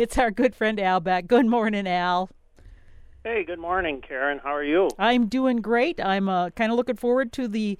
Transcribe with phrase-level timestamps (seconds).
[0.00, 1.26] It's our good friend Al back.
[1.26, 2.30] Good morning, Al.
[3.24, 4.38] Hey, good morning, Karen.
[4.38, 4.88] How are you?
[4.96, 6.00] I'm doing great.
[6.00, 7.76] I'm uh, kind of looking forward to the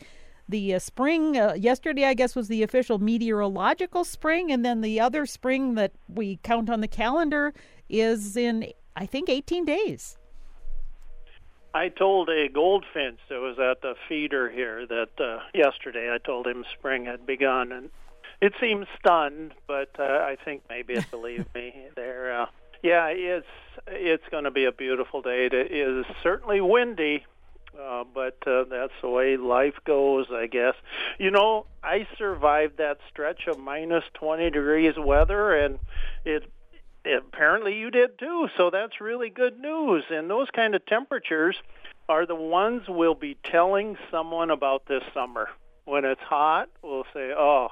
[0.49, 1.39] the uh, spring.
[1.39, 5.93] Uh, yesterday, I guess, was the official meteorological spring, and then the other spring that
[6.09, 7.55] we count on the calendar
[7.89, 10.19] is in, I think, 18 days.
[11.73, 16.49] I told a goldfinch that was at the feeder here that uh, yesterday I told
[16.49, 17.91] him spring had begun, and
[18.41, 21.75] it seems stunned, but uh, I think maybe it believed me.
[21.97, 22.47] There, uh,
[22.83, 23.47] yeah, it's
[23.89, 25.47] it's going to be a beautiful day.
[25.47, 27.25] It is certainly windy,
[27.81, 30.75] uh, but uh, that's the way life goes, I guess.
[31.19, 35.81] You know, I survived that stretch of minus 20 degrees weather, and
[36.25, 36.51] it
[37.05, 38.49] apparently you did too.
[38.57, 40.05] So that's really good news.
[40.11, 41.57] And those kind of temperatures
[42.09, 45.49] are the ones we'll be telling someone about this summer.
[45.85, 47.69] When it's hot, we'll say, "Oh,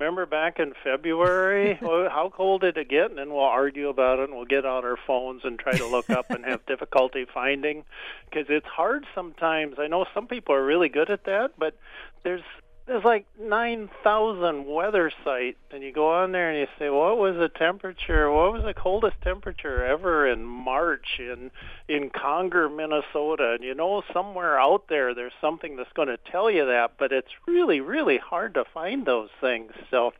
[0.00, 1.78] remember back in February?
[1.82, 3.10] well, how cold did it get?
[3.10, 5.86] And then we'll argue about it and we'll get on our phones and try to
[5.86, 7.84] look up and have difficulty finding
[8.24, 9.76] because it's hard sometimes.
[9.78, 11.76] I know some people are really good at that, but
[12.24, 12.42] there's
[12.90, 17.36] there's like 9,000 weather sites, and you go on there and you say, what was
[17.36, 18.28] the temperature?
[18.32, 21.52] What was the coldest temperature ever in March in
[21.88, 23.52] in Conger, Minnesota?
[23.54, 27.12] And you know, somewhere out there, there's something that's going to tell you that, but
[27.12, 29.70] it's really, really hard to find those things.
[29.92, 30.10] So,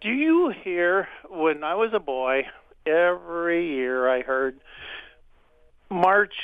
[0.00, 1.06] do you hear?
[1.30, 2.42] When I was a boy,
[2.86, 4.58] every year I heard
[5.90, 6.34] March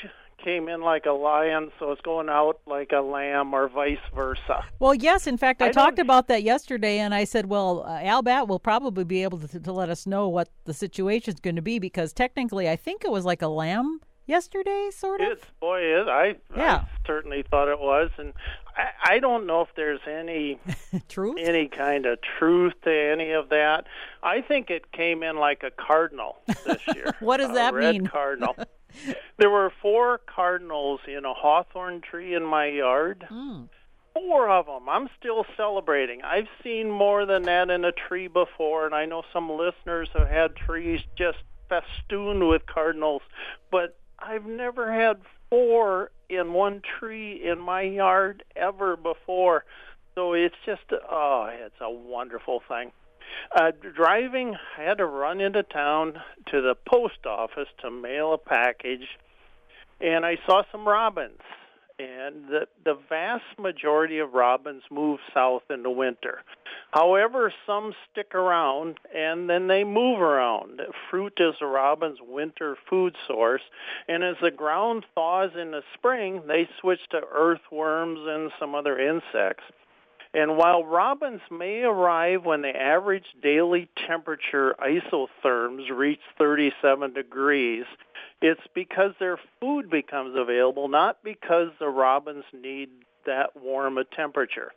[0.45, 4.64] came in like a lion, so it's going out like a lamb, or vice versa.
[4.78, 5.27] Well, yes.
[5.27, 8.47] In fact, I, I talked about that yesterday, and I said, well, uh, Al Batt
[8.47, 11.62] will probably be able to, to let us know what the situation is going to
[11.62, 15.28] be because technically, I think it was like a lamb yesterday, sort of.
[15.33, 16.08] It's boy, it.
[16.08, 16.84] I, yeah.
[16.84, 18.33] I certainly thought it was, and
[18.77, 20.58] I, I don't know if there's any
[21.08, 23.86] truth, any kind of truth to any of that.
[24.22, 27.14] I think it came in like a cardinal this year.
[27.20, 28.06] what does that mean?
[28.06, 28.56] Cardinal.
[29.39, 33.27] there were four cardinals in a hawthorn tree in my yard.
[33.30, 33.69] Mm.
[34.12, 34.89] Four of them.
[34.89, 36.23] I'm still celebrating.
[36.23, 40.29] I've seen more than that in a tree before, and I know some listeners have
[40.29, 43.23] had trees just festooned with cardinals,
[43.73, 45.18] but I've never had
[45.51, 49.64] four in one tree in my yard ever before.
[50.14, 52.92] So it's just, oh, it's a wonderful thing.
[53.55, 56.14] Uh, driving, I had to run into town
[56.51, 59.07] to the post office to mail a package,
[60.01, 61.40] and I saw some robins.
[61.97, 66.43] And the, the vast majority of robins move south in the winter.
[66.91, 70.81] However, some stick around and then they move around.
[71.11, 73.63] Fruit is a robin's winter food source,
[74.09, 78.99] and as the ground thaws in the spring, they switch to earthworms and some other
[78.99, 79.65] insects.
[80.34, 87.84] And while robins may arrive when the average daily temperature isotherms reach 37 degrees,
[88.42, 92.89] it's because their food becomes available, not because the robins need
[93.27, 94.72] that warm a temperature.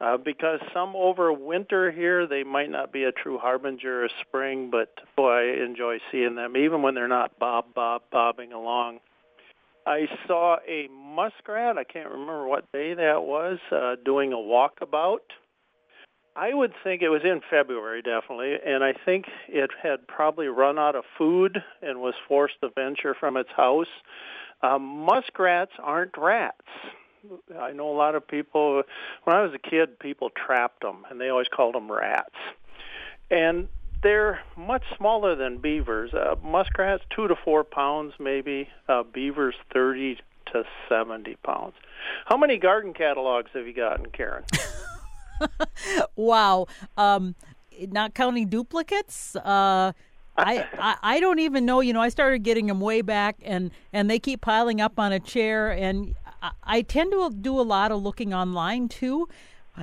[0.00, 4.88] Uh, because some overwinter here, they might not be a true harbinger of spring, but
[5.16, 9.00] boy, I enjoy seeing them, even when they're not bob, bob, bobbing along.
[9.86, 11.78] I saw a muskrat.
[11.78, 13.58] I can't remember what day that was.
[13.70, 15.18] Uh, doing a walkabout.
[16.34, 20.78] I would think it was in February, definitely, and I think it had probably run
[20.78, 23.88] out of food and was forced to venture from its house.
[24.62, 26.56] Um, muskrats aren't rats.
[27.60, 28.82] I know a lot of people.
[29.24, 32.34] When I was a kid, people trapped them, and they always called them rats.
[33.30, 33.68] And
[34.02, 36.12] they're much smaller than beavers.
[36.12, 38.68] Uh, muskrats two to four pounds, maybe.
[38.88, 40.18] Uh, beavers thirty
[40.52, 41.74] to seventy pounds.
[42.26, 44.44] How many garden catalogs have you gotten, Karen?
[46.16, 47.34] wow, um,
[47.88, 49.36] not counting duplicates.
[49.36, 49.92] Uh,
[50.36, 51.80] I, I, I don't even know.
[51.80, 55.12] You know, I started getting them way back, and and they keep piling up on
[55.12, 55.70] a chair.
[55.70, 59.28] And I, I tend to do a lot of looking online too.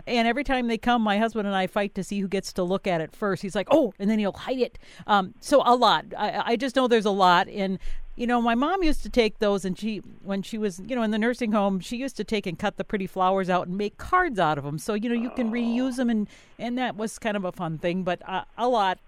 [0.06, 2.64] And every time they come, my husband and I fight to see who gets to
[2.64, 3.42] look at it first.
[3.42, 4.78] He's like, "Oh," and then he'll hide it.
[5.08, 6.06] Um, so a lot.
[6.16, 7.48] I, I just know there's a lot.
[7.48, 7.80] And
[8.16, 11.04] you know, my mom used to take those, and she, when she was, you know,
[11.04, 13.78] in the nursing home, she used to take and cut the pretty flowers out and
[13.78, 14.78] make cards out of them.
[14.78, 16.28] So you know, you can reuse them, and
[16.60, 18.04] and that was kind of a fun thing.
[18.04, 19.00] But uh, a lot.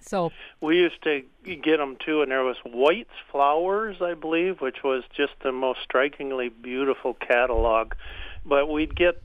[0.00, 4.82] So we used to get them too, and there was White's Flowers, I believe, which
[4.82, 7.92] was just the most strikingly beautiful catalog.
[8.44, 9.22] But we'd get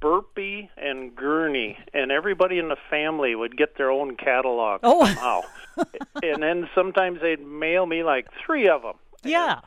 [0.00, 5.04] Burpee and Gurney, and everybody in the family would get their own catalog oh.
[5.06, 5.42] somehow.
[6.22, 8.96] and then sometimes they'd mail me like three of them.
[9.24, 9.60] Yeah.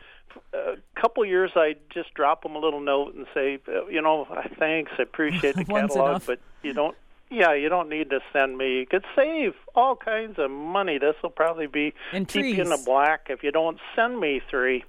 [0.53, 4.01] And a couple years, I'd just drop them a little note and say, uh, you
[4.01, 4.27] know,
[4.57, 6.95] thanks, I appreciate the catalog, but you don't
[7.31, 8.79] yeah, you don't need to send me.
[8.79, 10.97] You could save all kinds of money.
[10.97, 14.83] This will probably be keep you in the black if you don't send me three.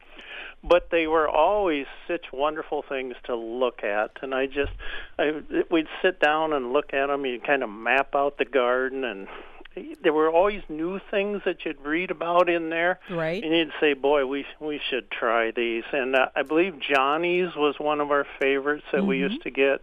[0.62, 4.72] But they were always such wonderful things to look at, and I just,
[5.18, 5.40] I
[5.70, 7.24] we'd sit down and look at them.
[7.24, 9.26] You kind of map out the garden, and
[10.02, 12.98] there were always new things that you'd read about in there.
[13.08, 13.42] Right.
[13.42, 17.76] And you'd say, "Boy, we we should try these." And uh, I believe Johnny's was
[17.78, 19.32] one of our favorites that we Mm-hmm.
[19.32, 19.80] used to get.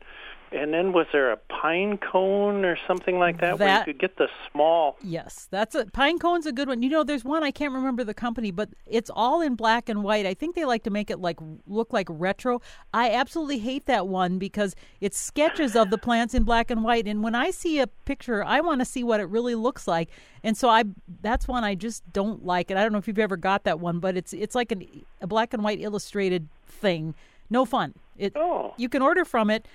[0.51, 4.17] And then was there a pine cone or something like that, where you could get
[4.17, 4.95] the small?
[5.03, 6.81] Yes, that's a pine cone's a good one.
[6.81, 10.03] You know, there's one I can't remember the company, but it's all in black and
[10.03, 10.25] white.
[10.25, 12.61] I think they like to make it like look like retro.
[12.93, 17.07] I absolutely hate that one because it's sketches of the plants in black and white,
[17.07, 20.09] and when I see a picture, I want to see what it really looks like.
[20.43, 20.85] And so I
[21.21, 22.77] that's one I just don't like it.
[22.77, 24.85] I don't know if you've ever got that one, but it's it's like an,
[25.21, 27.15] a black and white illustrated thing.
[27.49, 27.93] No fun.
[28.17, 28.73] It Oh.
[28.77, 29.67] you can order from it,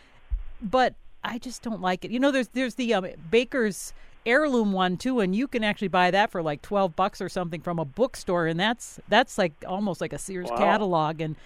[0.63, 0.95] but
[1.25, 2.11] I just don't like it.
[2.11, 3.93] You know, there's there's the um, Baker's
[4.25, 7.61] heirloom one too, and you can actually buy that for like twelve bucks or something
[7.61, 10.57] from a bookstore, and that's that's like almost like a Sears Wow.
[10.57, 11.37] catalog, and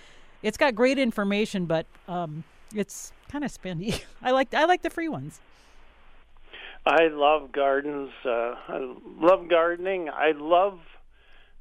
[0.42, 4.02] it's got great information, but um, it's kind of spendy.
[4.22, 5.40] I like I like the free ones.
[6.84, 8.10] I love gardens.
[8.24, 10.08] Uh, I love gardening.
[10.08, 10.78] I love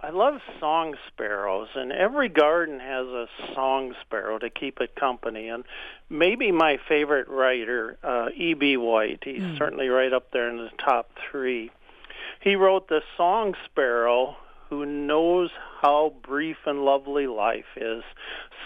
[0.05, 3.25] I love song sparrows, and every garden has a
[3.55, 5.47] song sparrow to keep it company.
[5.47, 5.63] And
[6.11, 8.77] maybe my favorite writer, uh, E.B.
[8.77, 11.71] White, he's certainly right up there in the top three.
[12.39, 14.37] He wrote the song sparrow
[14.69, 15.49] who knows
[15.81, 18.03] how brief and lovely life is,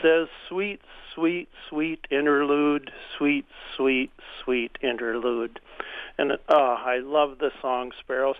[0.02, 0.82] says sweet,
[1.16, 3.46] sweet, sweet interlude, sweet,
[3.78, 4.12] sweet,
[4.44, 5.62] sweet interlude.
[6.20, 8.36] And uh, I love the song sparrows.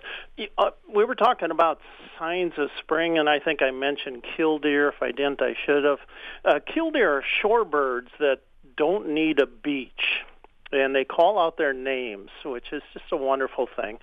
[0.58, 1.80] Uh, we were talking about
[2.18, 4.88] signs of spring, and I think I mentioned killdeer.
[4.88, 5.98] If I didn't, I should have.
[6.44, 8.40] Uh, killdeer are shorebirds that
[8.76, 10.20] don't need a beach
[10.72, 13.98] and they call out their names, which is just a wonderful thing.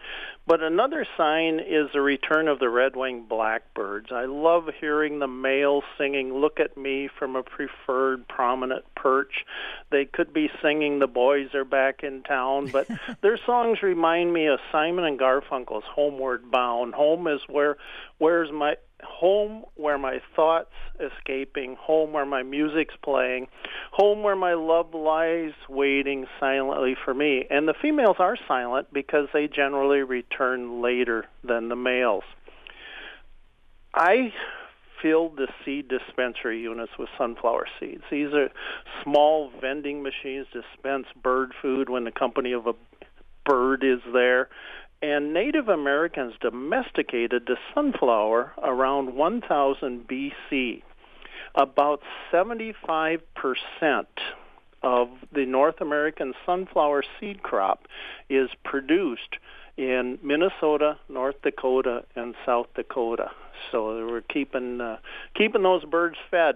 [0.46, 4.12] But another sign is the return of the red-winged blackbirds.
[4.12, 9.46] I love hearing the males singing "Look at Me" from a preferred prominent perch.
[9.92, 12.88] They could be singing "The Boys Are Back in Town," but
[13.22, 17.78] their songs remind me of Simon and Garfunkel's "Homeward Bound." Home is where,
[18.18, 23.48] where's my home where my thoughts escaping, home where my music's playing,
[23.92, 27.46] home where my love lies waiting silently for me.
[27.50, 32.24] And the females are silent because they generally return later than the males.
[33.94, 34.34] I
[35.02, 38.04] filled the seed dispensary units with sunflower seeds.
[38.10, 38.50] These are
[39.04, 42.74] small vending machines dispense bird food when the company of a
[43.46, 44.50] bird is there.
[45.02, 50.82] And Native Americans domesticated the sunflower around 1000 BC.
[51.56, 52.02] About
[52.32, 53.20] 75%
[54.84, 57.88] of the North American sunflower seed crop
[58.30, 59.38] is produced
[59.78, 63.30] in Minnesota, North Dakota, and South Dakota.
[63.72, 64.98] So we're keeping uh,
[65.36, 66.56] keeping those birds fed.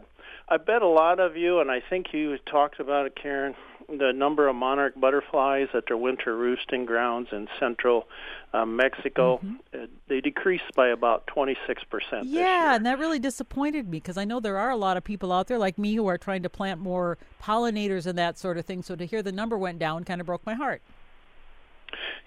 [0.52, 3.56] I bet a lot of you, and I think you talked about it, Karen,
[3.88, 8.10] the number of monarch butterflies at their winter roosting grounds in central
[8.54, 9.40] uh, Mexico,
[9.74, 12.44] uh, they decreased by about 26% this year.
[12.44, 15.32] Yeah, and that really disappointed me because I know there are a lot of people
[15.32, 18.66] out there like me who are trying to plant more pollinators and that sort of
[18.66, 18.84] thing.
[18.84, 20.82] So to hear the number went down kind of broke my heart.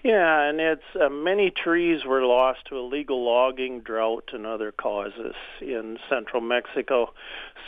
[0.05, 5.33] Yeah, and it's uh, many trees were lost to illegal logging, drought, and other causes
[5.59, 7.11] in central Mexico.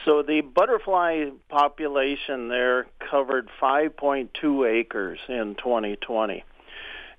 [0.05, 6.43] So the butterfly population there covered 5.2 acres in 2020.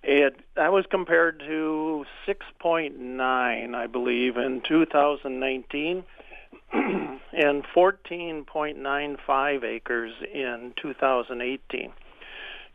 [0.04, 6.04] It that was compared to 6.9, I believe, in 2019,
[6.72, 11.92] and 14.95 acres in 2018.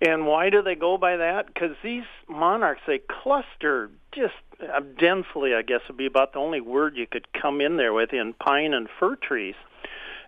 [0.05, 1.47] And why do they go by that?
[1.47, 6.59] Because these monarchs, they cluster just uh, densely, I guess would be about the only
[6.59, 9.55] word you could come in there with in pine and fir trees.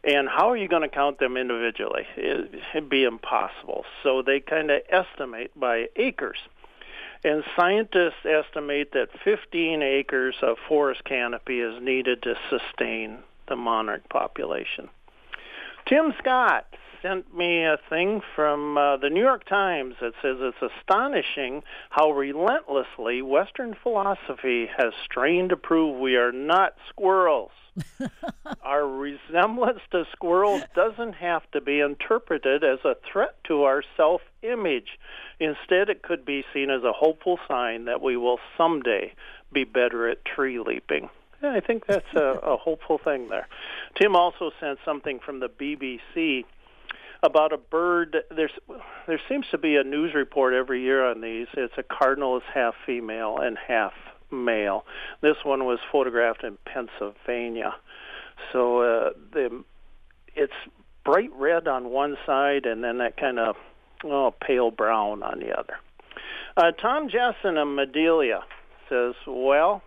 [0.06, 2.04] And how are you going to count them individually?
[2.16, 3.84] It, it'd be impossible.
[4.02, 6.38] So they kind of estimate by acres.
[7.26, 13.18] And scientists estimate that 15 acres of forest canopy is needed to sustain
[13.50, 14.90] the monarch population.
[15.86, 16.66] Tim Scott
[17.06, 22.12] sent me a thing from uh, the New York Times that says it's astonishing how
[22.12, 27.52] relentlessly Western philosophy has strained to prove we are not squirrels.
[28.64, 34.22] our resemblance to squirrels doesn't have to be interpreted as a threat to our self
[34.42, 34.98] image.
[35.40, 39.14] Instead, it could be seen as a hopeful sign that we will someday
[39.52, 41.10] be better at tree leaping.
[41.44, 43.48] Yeah, I think that's a, a hopeful thing there.
[43.94, 46.46] Tim also sent something from the BBC
[47.26, 48.18] about a bird.
[48.30, 48.52] There's
[49.08, 51.48] there seems to be a news report every year on these.
[51.54, 53.94] It's a cardinal is half female and half
[54.32, 54.86] male.
[55.22, 57.76] This one was photographed in Pennsylvania.
[58.54, 59.64] So uh, the
[60.36, 60.54] it's
[61.04, 63.56] bright red on one side and then that kind of
[64.04, 65.78] oh, pale brown on the other.
[66.58, 68.42] Uh, Tom Jessen of Madelia
[68.88, 69.82] says, "Well,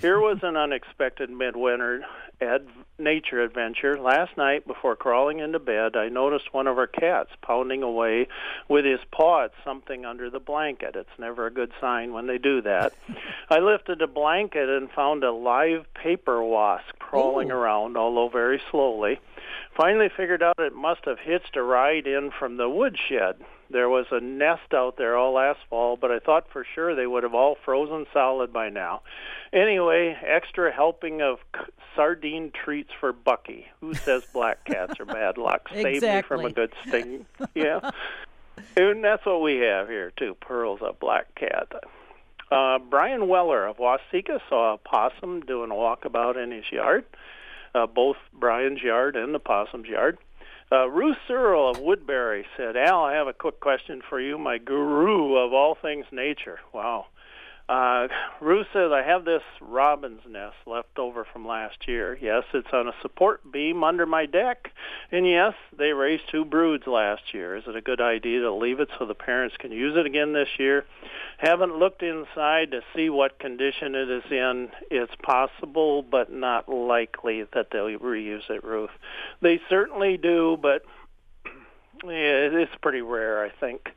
[0.00, 2.04] here was an unexpected midwinter
[2.42, 2.68] ad-
[2.98, 3.98] nature adventure.
[3.98, 8.28] Last night, before crawling into bed, I noticed one of our cats pounding away
[8.68, 10.96] with his paw at something under the blanket.
[10.96, 12.92] It's never a good sign when they do that.
[13.50, 17.56] I lifted the blanket and found a live paper wasp crawling Ooh.
[17.56, 19.18] around, although very slowly.
[19.76, 23.36] Finally figured out it must have hitched a ride in from the woodshed.
[23.72, 27.06] There was a nest out there all last fall, but I thought for sure they
[27.06, 29.02] would have all frozen solid by now.
[29.52, 31.64] Anyway, extra helping of c-
[31.96, 33.66] sardine treats for Bucky.
[33.80, 35.68] Who says black cats are bad luck?
[35.72, 37.26] Save me from a good sting.
[37.54, 37.90] Yeah.
[38.76, 40.36] And that's what we have here too.
[40.40, 41.72] Pearl's a black cat.
[42.50, 47.04] Uh, Brian Weller of Waseca saw a possum doing a walkabout in his yard,
[47.74, 50.18] uh, both Brian's yard and the possum's yard.
[50.72, 54.56] Uh, Ruth Searle of Woodbury said, Al, I have a quick question for you, my
[54.56, 56.60] guru of all things nature.
[56.72, 57.08] Wow.
[57.72, 58.06] Uh,
[58.42, 62.18] Ruth says, I have this robin's nest left over from last year.
[62.20, 64.70] Yes, it's on a support beam under my deck.
[65.10, 67.56] And yes, they raised two broods last year.
[67.56, 70.34] Is it a good idea to leave it so the parents can use it again
[70.34, 70.84] this year?
[71.38, 74.68] Haven't looked inside to see what condition it is in.
[74.90, 78.90] It's possible, but not likely that they'll reuse it, Ruth.
[79.40, 80.82] They certainly do, but
[82.04, 83.88] it's pretty rare, I think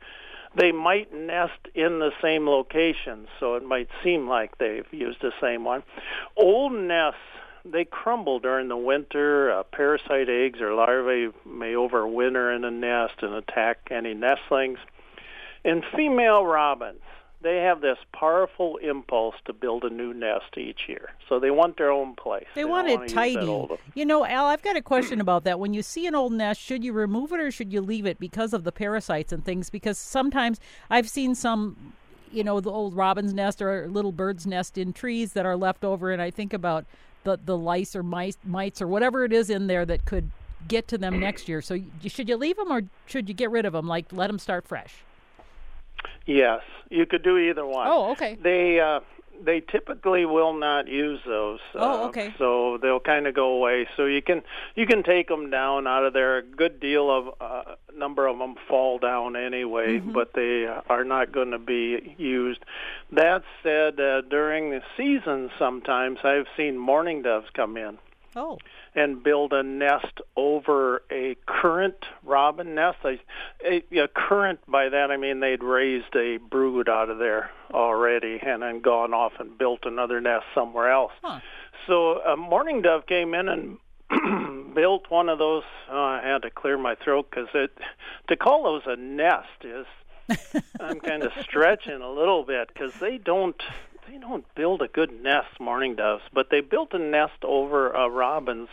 [0.56, 5.32] they might nest in the same location, so it might seem like they've used the
[5.40, 5.82] same one.
[6.36, 7.20] Old nests,
[7.64, 9.50] they crumble during the winter.
[9.50, 14.78] Uh, parasite eggs or larvae may overwinter in a nest and attack any nestlings.
[15.64, 17.02] And female robins,
[17.46, 21.10] they have this powerful impulse to build a new nest each year.
[21.28, 22.46] So they want their own place.
[22.56, 23.68] They don't want it tidy.
[23.94, 25.60] You know, Al, I've got a question about that.
[25.60, 28.18] When you see an old nest, should you remove it or should you leave it
[28.18, 29.70] because of the parasites and things?
[29.70, 30.58] Because sometimes
[30.90, 31.92] I've seen some,
[32.32, 35.84] you know, the old robin's nest or little bird's nest in trees that are left
[35.84, 36.84] over, and I think about
[37.22, 40.32] the the lice or mice, mites or whatever it is in there that could
[40.66, 41.62] get to them next year.
[41.62, 43.86] So should you leave them or should you get rid of them?
[43.86, 45.05] Like let them start fresh.
[46.26, 47.86] Yes, you could do either one.
[47.88, 48.36] Oh, okay.
[48.42, 49.00] They uh,
[49.44, 51.60] they typically will not use those.
[51.74, 52.34] Oh, uh, okay.
[52.38, 53.86] So they'll kind of go away.
[53.96, 54.42] So you can
[54.74, 56.38] you can take them down out of there.
[56.38, 60.12] A good deal of uh, number of them fall down anyway, Mm-hmm.
[60.12, 62.60] but they are not going to be used.
[63.12, 67.98] That said, uh, during the season, sometimes I've seen mourning doves come in
[68.34, 68.58] Oh,
[68.96, 72.98] and build a nest over a current robin nest.
[73.04, 73.20] I,
[73.64, 78.40] a, a current by that I mean they'd raised a brood out of there already
[78.44, 81.12] and then gone off and built another nest somewhere else.
[81.22, 81.40] Huh.
[81.86, 83.78] So a mourning dove came in and
[84.74, 85.64] built one of those.
[85.90, 87.76] Oh, I had to clear my throat because it
[88.28, 89.86] to call those a nest is
[90.80, 93.60] I'm kind of stretching a little bit because they don't
[94.08, 98.08] they don't build a good nest, mourning doves, but they built a nest over a
[98.08, 98.68] robin's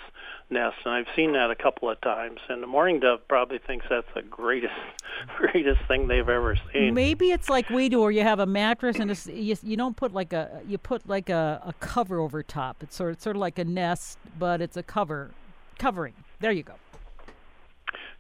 [0.50, 2.40] nest, and I've seen that a couple of times.
[2.50, 4.74] And the mourning dove probably thinks that's the greatest
[5.38, 6.94] greatest thing they've ever seen.
[6.94, 9.96] Maybe it's like we do, where you have a mattress and it's, you, you don't
[9.96, 12.84] put like a you put like a, a cover over top.
[12.84, 15.32] It's sort of, sort of like a nest, but it's a cover
[15.80, 16.14] covering.
[16.40, 16.74] There you go.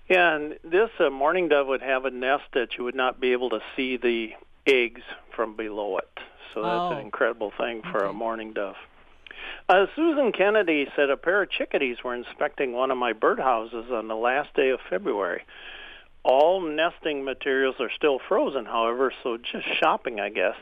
[0.10, 3.32] Yeah, and this uh, mourning dove would have a nest that you would not be
[3.32, 4.34] able to see the
[4.68, 5.02] eggs
[5.34, 6.20] from below it.
[6.54, 6.92] So that's Oh.
[6.92, 8.78] an incredible thing for a mourning dove.
[9.68, 14.08] Uh, Susan Kennedy said a pair of chickadees were inspecting one of my birdhouses on
[14.08, 15.44] the last day of February.
[16.24, 20.56] All nesting materials are still frozen, however, so just shopping, I guess.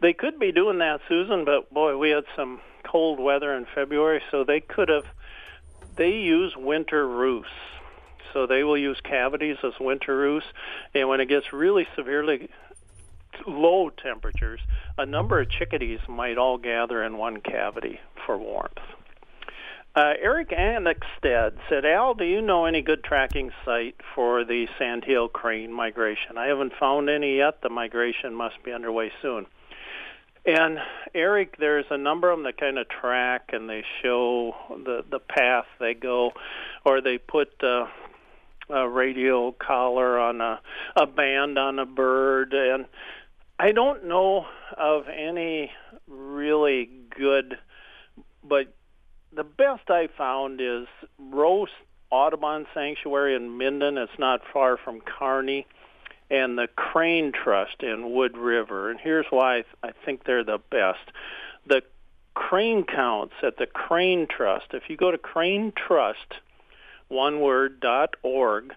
[0.00, 4.22] They could be doing that, Susan, but boy, we had some cold weather in February,
[4.30, 5.04] so they could have.
[5.96, 7.52] They use winter roosts,
[8.32, 10.48] so they will use cavities as winter roosts,
[10.94, 12.48] and when it gets really severely
[13.46, 14.60] low temperatures,
[14.98, 18.78] a number of chickadees might all gather in one cavity for warmth.
[19.94, 25.28] Uh, Eric Annexted said, Al, do you know any good tracking site for the sandhill
[25.28, 26.38] crane migration?
[26.38, 27.60] I haven't found any yet.
[27.60, 29.46] The migration must be underway soon.
[30.46, 30.78] And
[31.14, 35.18] Eric, there's a number of them that kind of track and they show the the
[35.18, 36.32] path they go,
[36.84, 37.86] or they put uh,
[38.70, 40.60] a radio collar on a
[40.96, 42.86] a band on a bird, and
[43.60, 44.46] I don't know
[44.78, 45.70] of any
[46.08, 47.58] really good,
[48.42, 48.72] but
[49.34, 50.86] the best I found is
[51.18, 51.68] Rowe's
[52.10, 53.98] Audubon Sanctuary in Minden.
[53.98, 55.66] It's not far from Kearney.
[56.30, 58.90] And the Crane Trust in Wood River.
[58.90, 61.10] And here's why I think they're the best.
[61.66, 61.82] The
[62.32, 64.68] crane counts at the Crane Trust.
[64.72, 66.38] If you go to Crane Trust,
[67.08, 68.72] one word dot org,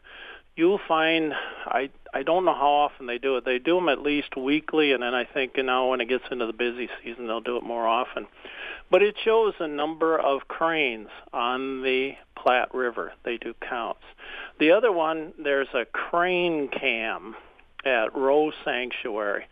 [0.56, 1.34] you'll find
[1.66, 3.46] I I don't know how often they do it.
[3.46, 6.26] They do them at least weekly, and then I think you know when it gets
[6.30, 8.28] into the busy season, they'll do it more often.
[8.92, 13.14] But it shows a number of cranes on the Platte River.
[13.26, 14.04] They do counts.
[14.60, 17.36] The other one, there's a crane cam
[17.86, 19.46] at Rowe Sanctuary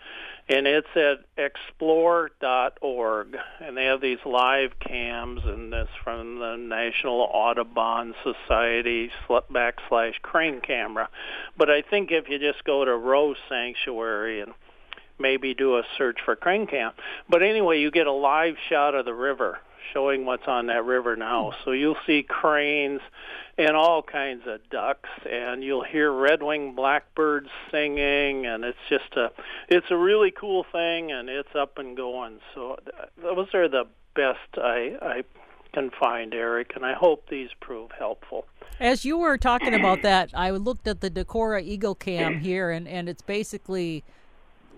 [0.50, 7.22] and it's at explore.org and they have these live cams and this from the national
[7.22, 11.10] audubon society backslash crane camera.
[11.58, 14.54] But i think if you just go to Rowe's sanctuary and
[15.20, 16.92] maybe do a search for crane cam.
[17.30, 19.60] But anyway you get a live shot of the river
[19.94, 21.54] showing what's on that river now.
[21.64, 23.02] So you'll see cranes
[23.58, 29.32] and all kinds of ducks, and you'll hear red-winged blackbirds singing, and it's just a
[29.68, 32.40] it's a really cool thing, and it's up and going.
[32.56, 32.78] So
[33.22, 33.86] those are the
[34.16, 35.24] best I I
[35.74, 38.46] can find, Eric, and I hope these prove helpful.
[38.80, 42.88] As you were talking about that, I looked at the Decorah Eagle Cam here, and
[42.88, 44.04] and it's basically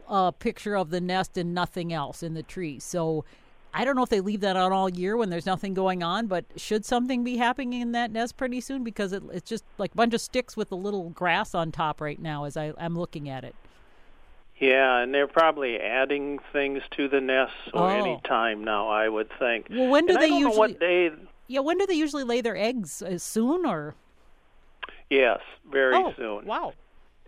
[0.10, 2.80] a picture of the nest and nothing else in the tree.
[2.80, 3.24] So
[3.74, 6.28] I don't know if they leave that on all year when there's nothing going on,
[6.28, 8.84] but should something be happening in that nest pretty soon?
[8.84, 12.00] Because it, it's just like a bunch of sticks with a little grass on top
[12.00, 13.56] right now as I, I'm looking at it.
[14.60, 17.88] Yeah, and they're probably adding things to the nest so oh.
[17.88, 19.68] any time now, I would think.
[19.70, 20.54] Well, when do and they I don't usually?
[20.54, 21.12] Know what day?
[21.48, 23.02] Yeah, when do they usually lay their eggs?
[23.02, 23.96] Uh, soon or?
[25.10, 25.40] Yes,
[25.70, 26.46] very oh, soon.
[26.46, 26.74] Wow.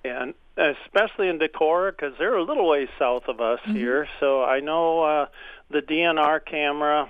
[0.04, 3.76] And especially in Decorah, because they're a little ways south of us mm-hmm.
[3.76, 4.08] here.
[4.20, 5.26] So I know uh,
[5.70, 7.10] the DNR camera,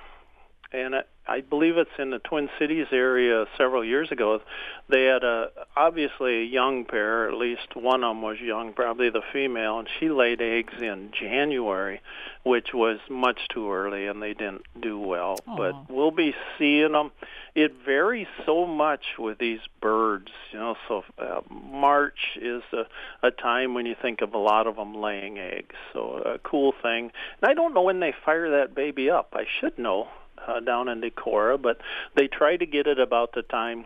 [0.72, 0.96] and
[1.28, 4.42] I believe it's in the Twin Cities area several years ago.
[4.90, 9.10] They had a obviously a young pair, at least one of them was young, probably
[9.10, 12.02] the female, and she laid eggs in January,
[12.44, 15.38] which was much too early, and they didn't do well.
[15.48, 15.58] Aww.
[15.58, 17.12] But we'll be seeing them.
[17.56, 20.76] It varies so much with these birds, you know.
[20.88, 22.84] So uh, March is a,
[23.26, 25.76] a time when you think of a lot of them laying eggs.
[25.94, 27.12] So a cool thing.
[27.42, 29.34] And I don't know when they fire that baby up.
[29.34, 30.10] I should know
[30.48, 31.80] uh, down in Decorah, but
[32.16, 33.86] they try to get it about the time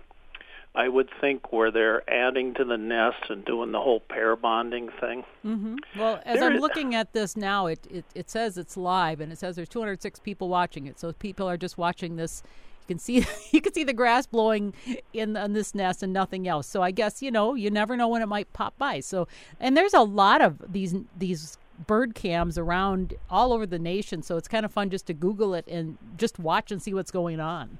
[0.75, 4.89] I would think where they're adding to the nest and doing the whole pair bonding
[4.99, 5.23] thing.
[5.43, 5.77] Mm-hmm.
[5.97, 9.19] Well, as There I'm is- looking at this now, it, it it says it's live,
[9.19, 10.99] and it says there's 206 people watching it.
[10.99, 12.43] So people are just watching this.
[12.87, 14.73] You can see you can see the grass blowing
[15.11, 16.67] in on this nest and nothing else.
[16.67, 18.99] So I guess you know you never know when it might pop by.
[18.99, 19.27] So
[19.59, 24.21] and there's a lot of these these bird cams around all over the nation.
[24.21, 27.11] So it's kind of fun just to Google it and just watch and see what's
[27.11, 27.79] going on.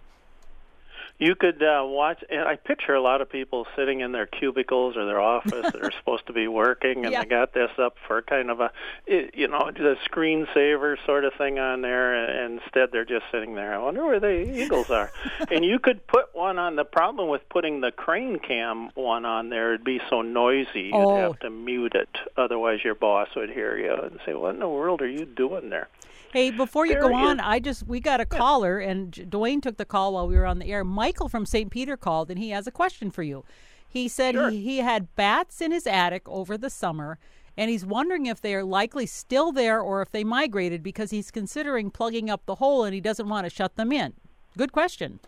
[1.19, 4.95] You could uh, watch, and I picture a lot of people sitting in their cubicles
[4.95, 7.23] or their office that are supposed to be working, and Yeah.
[7.23, 8.71] they got this up for kind of a,
[9.05, 13.73] you know, the screensaver sort of thing on there, and instead they're just sitting there.
[13.73, 15.12] I wonder where the eagles are.
[15.51, 16.77] and you could put one on.
[16.77, 20.84] The problem with putting the crane cam one on there, it'd be so noisy.
[20.84, 21.17] You'd Oh.
[21.32, 24.69] have to mute it, otherwise your boss would hear you and say, "What in the
[24.69, 25.89] world are you doing there?"
[26.31, 29.61] Hey, before you There go on, is- I just we got a caller, and Dwayne
[29.61, 30.83] took the call while we were on the air.
[30.83, 31.71] Michael from St.
[31.71, 33.43] Peter called, and he has a question for you.
[33.87, 34.49] He said Sure.
[34.51, 37.17] he, he had bats in his attic over the summer,
[37.57, 41.31] and he's wondering if they are likely still there or if they migrated because he's
[41.31, 44.13] considering plugging up the hole and he doesn't want to shut them in.
[44.57, 45.19] Good question.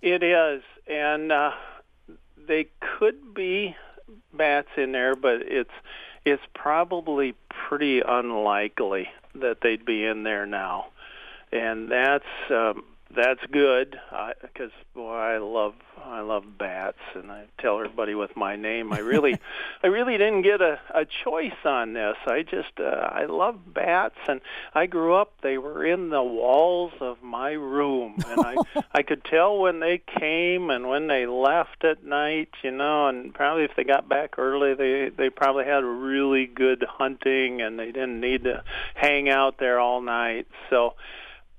[0.00, 1.52] It is, and uh,
[2.46, 3.76] they could be
[4.32, 5.70] bats in there, but it's
[6.24, 7.34] it's probably
[7.68, 9.08] pretty unlikely
[9.40, 10.86] that they'd be in there now,
[11.52, 12.84] and that's um,
[13.16, 13.98] that's good
[14.42, 15.74] because boy, I love
[16.04, 18.92] I love bats, and I tell everybody with my name.
[18.92, 19.40] I really
[19.82, 22.16] I really didn't get a, a choice on this.
[22.26, 24.40] I just uh, I love bats, and
[24.74, 25.32] I grew up.
[25.42, 28.56] They were in the walls of my room, and I
[28.92, 32.50] I could tell when they came and when they left at night.
[32.62, 36.84] You know, and probably if they got back early, they they probably had really good
[36.88, 38.62] hunting, and they didn't need to
[38.94, 40.46] hang out there all night.
[40.70, 40.94] So.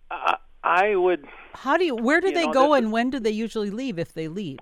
[0.10, 1.96] I I would How do you?
[1.96, 4.60] Where do You they know, go, and when do they usually leave if they leave?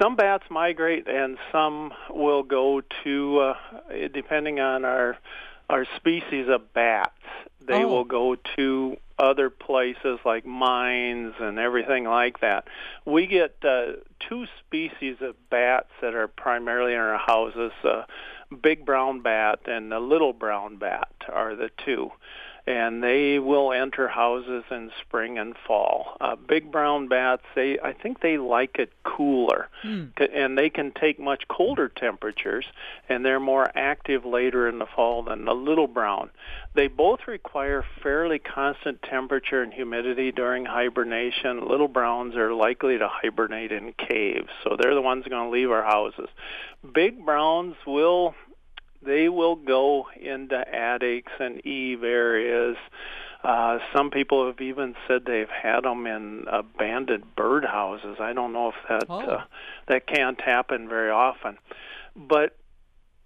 [0.00, 3.54] some bats migrate and some will go to uh,
[4.12, 5.16] depending on our
[5.68, 7.12] our species of bats
[7.66, 7.88] they Oh.
[7.88, 12.66] will go to other places like mines and everything like that
[13.04, 13.92] we get uh,
[14.28, 18.04] two species of bats that are primarily in our houses uh,
[18.62, 22.10] big brown bat and the little brown bat are the two
[22.66, 26.16] and they will enter houses in spring and fall.
[26.20, 30.10] Uh, big brown bats, they I think they like it cooler, mm.
[30.34, 32.66] and they can take much colder temperatures,
[33.08, 36.30] and they're more active later in the fall than the little brown.
[36.74, 41.66] They both require fairly constant temperature and humidity during hibernation.
[41.66, 45.70] Little browns are likely to hibernate in caves, so they're the ones going to leave
[45.70, 46.28] our houses.
[46.92, 48.34] Big browns will
[49.02, 52.76] they will go into attics and eave areas.
[53.42, 58.20] Uh, some people have even said they've had them in abandoned birdhouses.
[58.20, 59.20] I don't know if that oh.
[59.20, 59.44] uh,
[59.88, 61.56] that can't happen very often,
[62.14, 62.54] but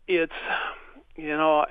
[0.06, 0.32] it's
[1.16, 1.66] you know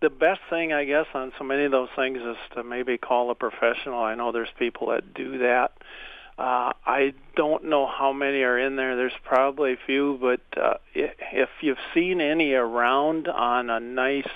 [0.00, 3.30] the best thing I guess on so many of those things is to maybe call
[3.30, 4.02] a professional.
[4.02, 5.72] I know there's people that do that.
[5.80, 5.84] Uh,
[6.38, 8.96] I don't know how many are in there.
[8.96, 14.28] There's probably a few, but uh, if you've seen any around on a nice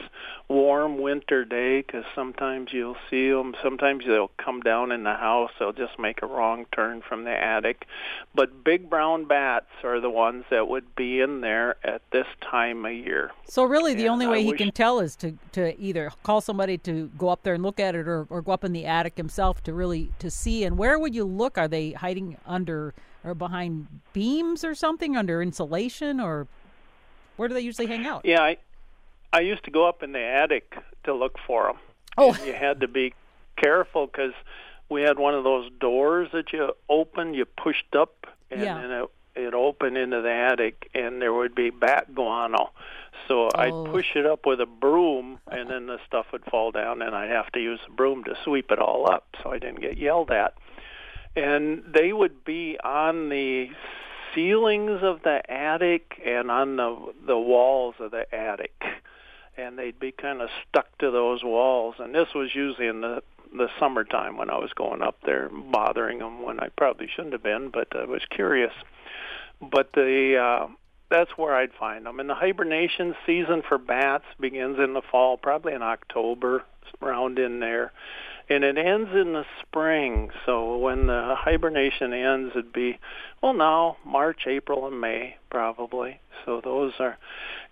[0.50, 3.54] warm winter day, because sometimes you'll see them.
[3.62, 5.52] Sometimes they'll come down in the house.
[5.58, 7.86] They'll just make a wrong turn from the attic.
[8.34, 12.84] But big brown bats are the ones that would be in there at this time
[12.84, 13.30] of year.
[13.46, 14.58] So really, the and only way I he wish...
[14.58, 17.94] can tell is to to either call somebody to go up there and look at
[17.94, 20.64] it, or, or go up in the attic himself to really to see.
[20.64, 21.58] And where would you look?
[21.58, 26.48] Are they hiding under or behind beams or something, under insulation, or
[27.36, 28.24] where do they usually hang out?
[28.24, 28.42] Yeah.
[28.42, 28.56] I,
[29.32, 31.76] I used to go up in the attic to look for them.
[32.18, 33.14] Oh, and you had to be
[33.56, 34.32] careful because
[34.88, 38.74] we had one of those doors that you open, you pushed up, and yeah.
[38.80, 42.70] then it, it opened into the attic, and there would be bat guano.
[43.28, 43.50] So oh.
[43.54, 47.14] I'd push it up with a broom, and then the stuff would fall down, and
[47.14, 49.96] I'd have to use a broom to sweep it all up, so I didn't get
[49.96, 50.54] yelled at.
[51.36, 53.70] And they would be on the
[54.34, 58.72] ceilings of the attic and on the the walls of the attic
[59.60, 61.96] and they'd be kind of stuck to those walls.
[61.98, 66.20] And this was usually in the the summertime when I was going up there, bothering
[66.20, 68.72] them when I probably shouldn't have been, but I was curious.
[69.60, 70.68] But the uh,
[71.10, 72.20] that's where I'd find them.
[72.20, 76.62] And the hibernation season for bats begins in the fall, probably in October,
[77.02, 77.92] around in there,
[78.48, 80.30] and it ends in the spring.
[80.46, 82.98] So when the hibernation ends, it'd be
[83.42, 86.20] well now March, April, and May probably.
[86.46, 87.18] So those are,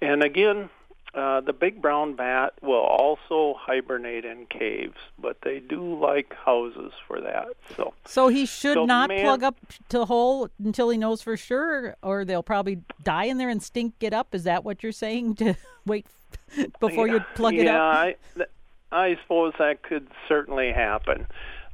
[0.03, 0.68] and again,
[1.14, 6.92] uh, the big brown bat will also hibernate in caves, but they do like houses
[7.07, 7.49] for that.
[7.77, 9.57] So, so he should so not man, plug up
[9.88, 13.62] to the hole until he knows for sure, or they'll probably die in there and
[13.62, 14.35] stink it up.
[14.35, 15.37] Is that what you're saying?
[15.37, 15.55] To
[15.87, 16.07] wait
[16.79, 18.16] before yeah, you plug yeah, it up?
[18.37, 18.44] Yeah,
[18.92, 21.27] I, I suppose that could certainly happen.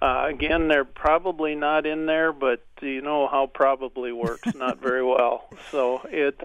[0.05, 5.03] Uh, again, they're probably not in there, but you know how probably works not very
[5.03, 5.49] well.
[5.71, 6.38] So it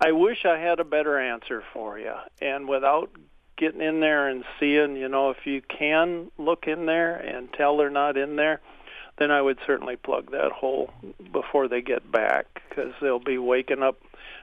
[0.00, 2.14] I wish I had a better answer for you.
[2.42, 3.10] And without
[3.56, 7.76] getting in there and seeing, you know, if you can look in there and tell
[7.76, 8.60] they're not in there,
[9.18, 10.90] then I would certainly plug that hole
[11.32, 14.00] before they get back because they'll be waking up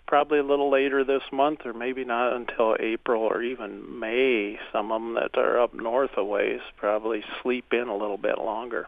[0.07, 4.59] probably a little later this month or maybe not until April or even May.
[4.71, 8.37] Some of them that are up north a ways probably sleep in a little bit
[8.37, 8.87] longer.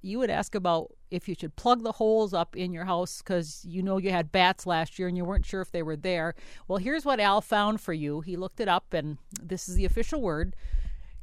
[0.00, 3.64] You would ask about if you should plug the holes up in your house because
[3.68, 6.34] you know you had bats last year and you weren't sure if they were there.
[6.66, 8.22] Well, here's what Al found for you.
[8.22, 10.56] He looked it up, and this is the official word.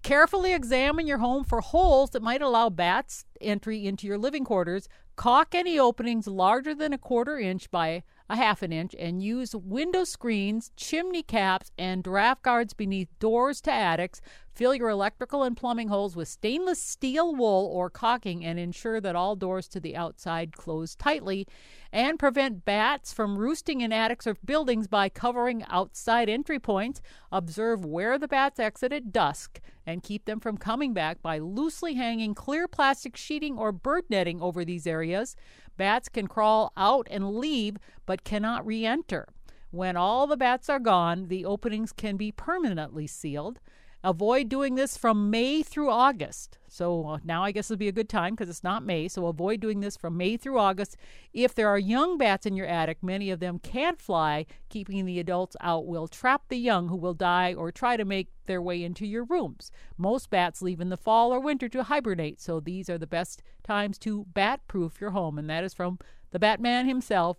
[0.04, 4.88] Carefully examine your home for holes that might allow bats entry into your living quarters.
[5.16, 9.54] Caulk any openings larger than a quarter inch by a half an inch and use
[9.54, 14.22] window screens, chimney caps, and draft guards beneath doors to attics.
[14.54, 19.16] Fill your electrical and plumbing holes with stainless steel wool or caulking and ensure that
[19.16, 21.46] all doors to the outside close tightly.
[21.92, 27.02] And prevent bats from roosting in attics or buildings by covering outside entry points.
[27.34, 31.96] Observe where the bats exit at dusk and keep them from coming back by loosely
[31.96, 35.36] hanging clear plastic sheeting or bird netting over these areas.
[35.78, 39.28] Bats can crawl out and leave, but cannot re enter.
[39.72, 43.60] When all the bats are gone, the openings can be permanently sealed.
[44.04, 46.58] Avoid doing this from May through August.
[46.68, 49.08] So uh, now I guess would be a good time because it's not May.
[49.08, 50.98] So avoid doing this from May through August.
[51.34, 54.48] If there are young bats in your attic, many of them can't fly.
[54.70, 58.30] Keeping the adults out will trap the young who will die or try to make
[58.48, 59.70] their way into your rooms.
[59.98, 63.44] Most bats leave in the fall or winter to hibernate, so these are the best
[63.64, 65.38] times to bat proof your home.
[65.38, 66.00] And that is from
[66.32, 67.38] the Batman himself,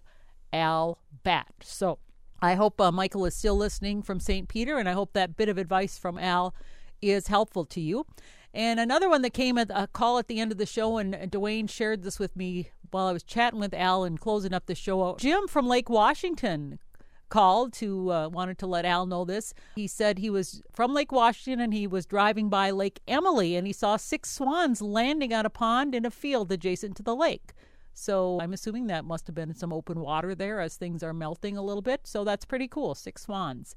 [0.52, 1.54] Al Batt.
[1.62, 1.98] So
[2.42, 4.48] I hope uh, Michael is still listening from St.
[4.48, 6.52] Peter, and I hope that bit of advice from Al
[7.00, 8.04] is helpful to you.
[8.52, 11.14] And another one that came at a call at the end of the show, and
[11.30, 14.74] Dwayne shared this with me while I was chatting with Al and closing up the
[14.74, 15.16] show.
[15.20, 16.80] Jim from Lake Washington
[17.28, 19.54] called to uh, wanted to let Al know this.
[19.76, 23.66] He said he was from Lake Washington and he was driving by Lake Emily and
[23.66, 27.54] he saw six swans landing on a pond in a field adjacent to the lake.
[27.94, 31.56] So I'm assuming that must have been some open water there as things are melting
[31.56, 32.06] a little bit.
[32.06, 32.94] So that's pretty cool.
[32.94, 33.74] Six swans.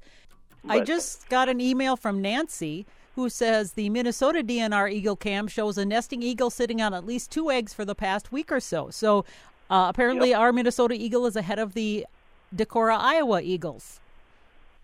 [0.64, 5.48] But, I just got an email from Nancy who says the Minnesota DNR Eagle Cam
[5.48, 8.60] shows a nesting eagle sitting on at least two eggs for the past week or
[8.60, 8.90] so.
[8.90, 9.24] So
[9.70, 10.38] uh, apparently, yep.
[10.38, 12.06] our Minnesota Eagle is ahead of the
[12.54, 14.00] Decorah, Iowa Eagles.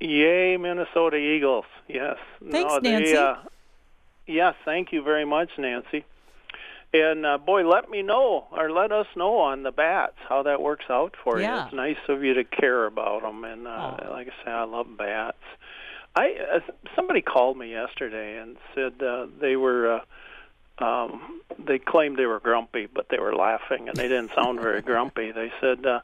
[0.01, 1.67] Yay, Minnesota Eagles!
[1.87, 2.17] Yes.
[2.51, 3.17] Thanks, no, they, Nancy.
[3.17, 3.37] Uh,
[4.27, 6.05] yes, thank you very much, Nancy.
[6.95, 10.61] And uh, boy, let me know or let us know on the bats how that
[10.61, 11.55] works out for yeah.
[11.55, 11.65] you.
[11.65, 14.11] It's nice of you to care about them, and uh, oh.
[14.11, 15.39] like I say, I love bats.
[16.15, 16.61] I uh,
[16.95, 19.97] somebody called me yesterday and said uh, they were.
[19.97, 20.01] Uh,
[20.79, 24.83] um, they claimed they were grumpy, but they were laughing, and they didn't sound very
[24.91, 25.31] grumpy.
[25.31, 26.01] They said, uh,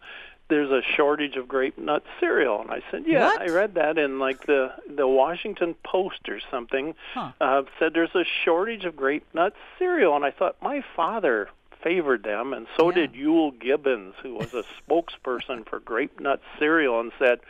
[0.48, 3.42] there's a shortage of grape nut cereal and i said yeah what?
[3.42, 7.32] i read that in like the the washington post or something huh.
[7.40, 11.48] uh said there's a shortage of grape nut cereal and i thought my father
[11.82, 12.96] favored them and so yeah.
[12.96, 17.40] did Euell Gibbons who was a spokesperson for grape nut cereal and said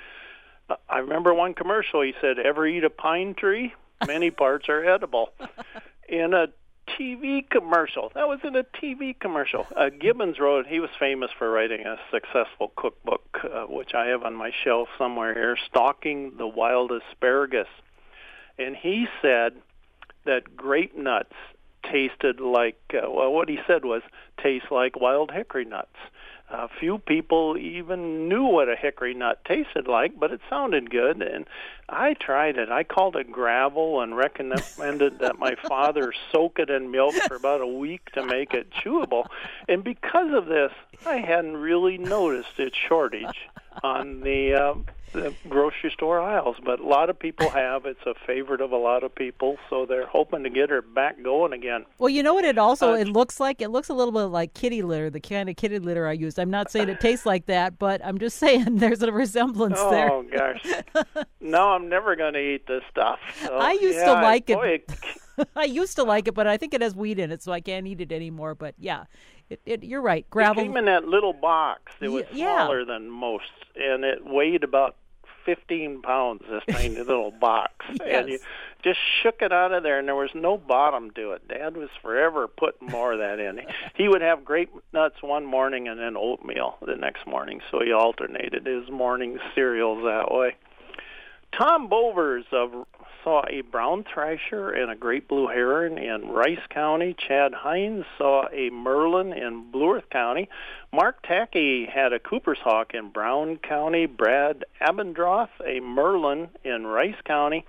[0.89, 3.73] i remember one commercial he said ever eat a pine tree
[4.07, 5.33] many parts are edible
[6.09, 6.49] in a
[6.99, 8.11] TV commercial.
[8.15, 9.67] That was in a TV commercial.
[9.77, 10.67] Uh, Gibbons wrote.
[10.67, 14.89] He was famous for writing a successful cookbook, uh, which I have on my shelf
[14.99, 17.69] somewhere here, "Stalking the Wild Asparagus,"
[18.59, 19.55] and he said
[20.25, 21.35] that grape nuts
[21.85, 22.81] tasted like.
[22.93, 24.03] Uh, well, what he said was
[24.43, 25.97] taste like wild hickory nuts.
[26.51, 30.89] A uh, few people even knew what a hickory nut tasted like, but it sounded
[30.89, 31.45] good, and
[31.91, 32.71] I tried it.
[32.71, 37.61] I called it gravel and recommended that my father soak it in milk for about
[37.61, 39.27] a week to make it chewable.
[39.69, 40.73] And because of this,
[41.05, 43.49] I hadn't really noticed its shortage
[43.83, 44.75] on the uh,
[45.13, 47.87] the grocery store aisles, but a lot of people have.
[47.87, 51.23] It's a favorite of a lot of people, so they're hoping to get her back
[51.23, 51.85] going again.
[51.99, 53.61] Well, you know what it also uh, it looks like?
[53.61, 56.39] It looks a little bit like kitty litter, the kind of kitty litter I use.
[56.39, 59.91] I'm not saying it tastes like that, but I'm just saying there's a resemblance oh,
[59.91, 60.11] there.
[60.11, 63.19] Oh gosh, no, I'm never going to eat this stuff.
[63.43, 64.91] So, I used yeah, to like boy, it.
[65.57, 67.61] I used to like it, but I think it has weed in it, so I
[67.61, 68.55] can't eat it anymore.
[68.55, 69.05] But yeah,
[69.51, 70.29] it, it, you're right.
[70.31, 71.93] Gravel it came in that little box.
[72.01, 72.67] It was yeah.
[72.67, 73.45] smaller than most,
[73.77, 74.97] and it weighed about
[75.49, 77.73] 15 pounds, this tiny little box.
[77.89, 78.01] yes.
[78.03, 78.39] And you
[78.83, 81.49] just shook it out of there, and there was no bottom to it.
[81.49, 83.61] Dad was forever putting more of that in.
[83.95, 87.93] He would have grape nuts one morning and then oatmeal the next morning, so he
[87.93, 90.57] alternated his morning cereals that way.
[91.53, 92.87] Tom Bovers of
[93.25, 97.15] saw a brown thrasher and a great blue heron in Rice County.
[97.19, 100.49] Chad Hines saw a merlin in Blue Earth County.
[100.93, 104.07] Mark Tackey had a Cooper's hawk in Brown County.
[104.07, 107.65] Brad Abendroth, a merlin in Rice County.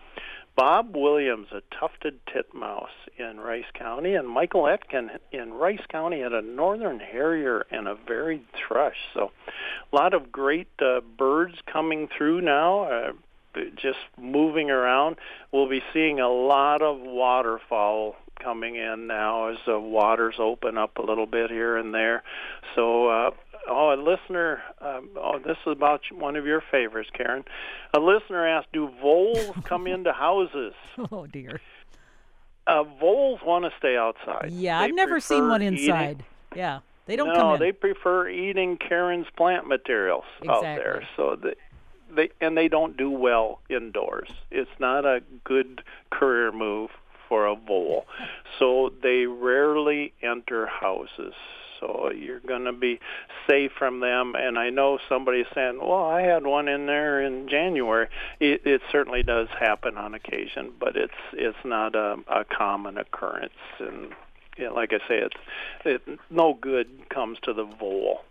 [0.56, 6.34] Bob Williams, a tufted titmouse in Rice County, and Michael Etkin in Rice County had
[6.34, 8.98] a northern harrier and a varied thrush.
[9.14, 9.32] So,
[9.92, 12.84] a lot of great uh, birds coming through now.
[12.84, 13.12] Uh,
[13.76, 15.18] just moving around.
[15.52, 20.98] We'll be seeing a lot of waterfowl coming in now as the waters open up
[20.98, 22.24] a little bit here and there.
[22.76, 23.32] So, uh,
[23.68, 27.44] oh, a listener, um, oh, this is about one of your favorites, Karen.
[27.94, 30.74] A listener asked, "Do voles come into houses?"
[31.12, 31.60] Oh dear.
[32.68, 34.52] Uh, voles want to stay outside.
[34.52, 36.18] Yeah, they I've never seen one inside.
[36.18, 36.26] Eating.
[36.56, 37.60] Yeah, they don't no, come in.
[37.60, 40.68] they prefer eating Karen's plant materials exactly.
[40.68, 41.08] out there.
[41.16, 41.56] So they,
[42.14, 44.30] they and they don't do well indoors.
[44.52, 46.90] It's not a good career move
[47.28, 48.06] for a vole.
[48.58, 51.34] So they rarely enter houses.
[51.80, 53.00] So you're going to be
[53.48, 54.36] safe from them.
[54.36, 58.82] And I know somebody's saying, "Well, I had one in there in January." It, it
[58.92, 63.54] certainly does happen on occasion, but it's it's not a, a common occurrence.
[63.80, 64.14] And
[64.58, 65.36] you know, like I say, it's
[65.86, 68.24] it, no good comes to the vole.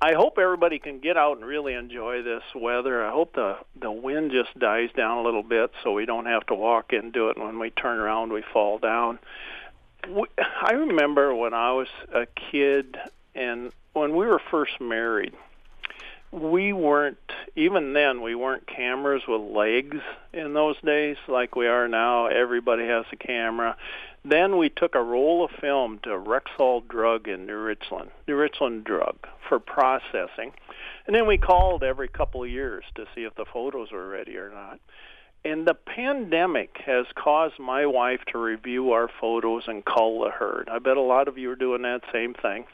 [0.00, 3.04] I hope everybody can get out and really enjoy this weather.
[3.04, 6.46] I hope the the wind just dies down a little bit so we don't have
[6.46, 7.36] to walk into it.
[7.36, 9.18] And when we turn around, we fall down.
[10.08, 12.96] We, I remember when I was a kid
[13.34, 15.34] and when we were first married,
[16.30, 17.18] we weren't
[17.56, 19.98] even then we weren't cameras with legs
[20.32, 22.26] in those days like we are now.
[22.26, 23.76] Everybody has a camera.
[24.24, 28.84] Then we took a roll of film to Rexall Drug in New Richland, New Richland
[28.84, 29.16] Drug
[29.48, 30.52] for processing.
[31.06, 34.36] And then we called every couple of years to see if the photos were ready
[34.36, 34.80] or not.
[35.44, 40.68] And the pandemic has caused my wife to review our photos and cull the herd.
[40.70, 42.66] I bet a lot of you are doing that same thing.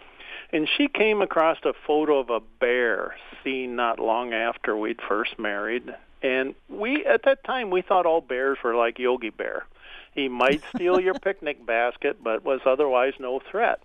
[0.53, 5.39] and she came across a photo of a bear seen not long after we'd first
[5.39, 5.95] married.
[6.23, 9.67] And we, at that time, we thought all bears were like Yogi Bear.
[10.15, 13.81] He might steal your picnic basket, but was otherwise no threat.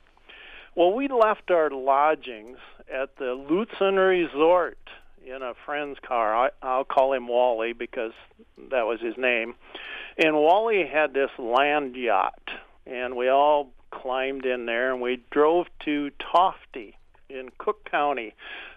[0.76, 2.58] Well, we left our lodgings
[2.92, 4.78] at the Lutsen Resort
[5.26, 6.36] in a friend's car.
[6.36, 8.14] I, I'll call him Wally because
[8.72, 9.56] that was his name.
[10.18, 12.50] And Wally had this land yacht,
[12.86, 16.94] and we all climbed in there and we drove to Tofte
[17.30, 18.34] in Cook County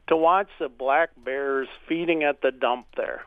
[0.09, 3.25] to watch the black bears feeding at the dump there.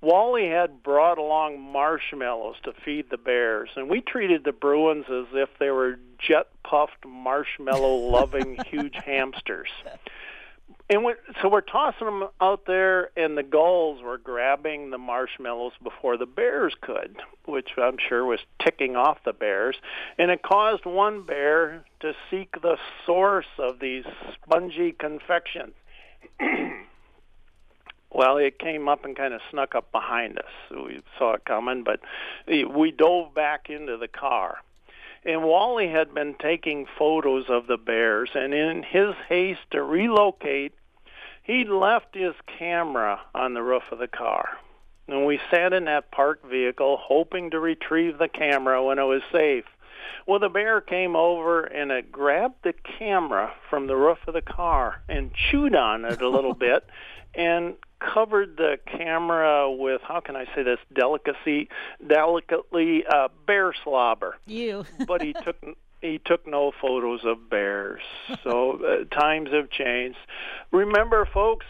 [0.00, 5.26] Wally had brought along marshmallows to feed the bears, and we treated the Bruins as
[5.32, 9.70] if they were jet puffed, marshmallow loving huge hamsters.
[10.90, 15.72] And we're, so we're tossing them out there, and the gulls were grabbing the marshmallows
[15.82, 19.76] before the bears could, which I'm sure was ticking off the bears.
[20.18, 22.76] And it caused one bear to seek the
[23.06, 24.04] source of these
[24.34, 25.72] spongy confections.
[28.14, 30.44] well, it came up and kind of snuck up behind us.
[30.70, 32.00] We saw it coming, but
[32.46, 34.58] we dove back into the car.
[35.24, 40.74] And Wally had been taking photos of the bears, and in his haste to relocate,
[41.42, 44.58] he left his camera on the roof of the car.
[45.08, 49.22] And we sat in that parked vehicle hoping to retrieve the camera when it was
[49.32, 49.64] safe.
[50.26, 54.42] Well, the bear came over and it grabbed the camera from the roof of the
[54.42, 56.86] car and chewed on it a little bit
[57.34, 57.74] and
[58.12, 61.68] covered the camera with how can I say this delicacy
[62.06, 64.36] delicately uh, bear slobber.
[64.46, 64.84] You.
[65.06, 65.56] but he took
[66.00, 68.02] he took no photos of bears.
[68.42, 70.18] So uh, times have changed.
[70.70, 71.66] Remember, folks.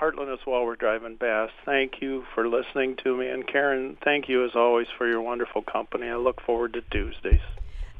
[0.00, 1.52] Heartland is while we're driving past.
[1.66, 5.60] Thank you for listening to me, and Karen, thank you as always for your wonderful
[5.60, 6.08] company.
[6.08, 7.42] I look forward to Tuesdays.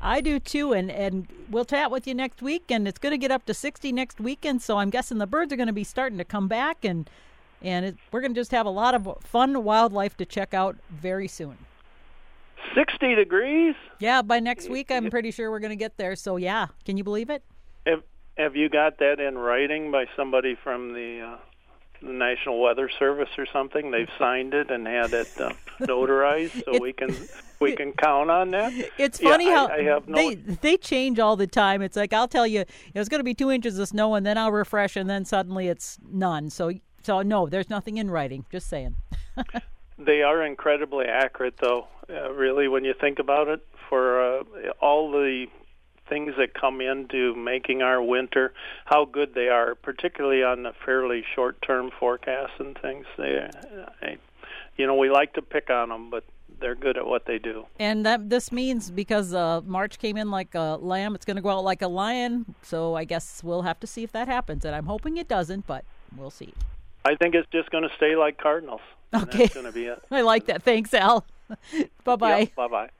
[0.03, 2.71] I do too, and and we'll chat with you next week.
[2.71, 5.53] And it's going to get up to sixty next weekend, so I'm guessing the birds
[5.53, 7.09] are going to be starting to come back, and
[7.63, 10.77] and it, we're going to just have a lot of fun wildlife to check out
[10.91, 11.59] very soon.
[12.75, 13.75] Sixty degrees?
[13.99, 16.17] Yeah, by next week, I'm pretty sure we're going to get there.
[16.17, 17.43] So yeah, can you believe it?
[17.87, 18.03] Have
[18.37, 21.21] Have you got that in writing by somebody from the?
[21.21, 21.50] Uh
[22.03, 23.91] the National Weather Service or something.
[23.91, 27.15] They've signed it and had it uh, notarized, so we can
[27.61, 28.73] we can count on that.
[28.99, 30.17] It's funny yeah, how I, I have no...
[30.17, 31.83] they they change all the time.
[31.83, 34.39] It's like I'll tell you it's going to be two inches of snow, and then
[34.39, 36.51] I'll refresh, and then suddenly it's none.
[36.51, 38.45] So so no, there's nothing in writing.
[38.51, 38.97] Just saying.
[39.99, 41.87] they are incredibly accurate, though.
[42.09, 44.43] Uh, really, when you think about it, for uh,
[44.81, 45.47] all the
[46.11, 48.53] things that come into making our winter,
[48.85, 53.07] how good they are, particularly on the fairly short-term forecasts and things.
[53.16, 53.49] They,
[54.03, 54.18] I,
[54.77, 56.25] you know, we like to pick on them, but
[56.61, 57.66] they're good at what they do.
[57.79, 61.42] And that this means because uh, March came in like a lamb, it's going to
[61.42, 62.55] go out like a lion.
[62.62, 65.66] So I guess we'll have to see if that happens, and I'm hoping it doesn't,
[65.66, 65.85] but
[66.16, 66.53] we'll see.
[67.05, 68.83] I think it's just going to stay like Cardinals.
[69.14, 70.03] Okay, going to be it.
[70.11, 70.62] I like that.
[70.62, 71.25] Thanks, Al.
[72.05, 72.38] bye bye.
[72.40, 72.90] Yep, bye bye.